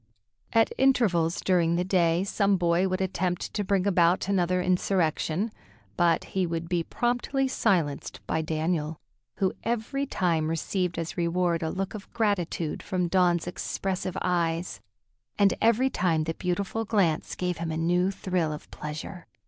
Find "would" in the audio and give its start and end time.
2.87-3.01, 6.47-6.67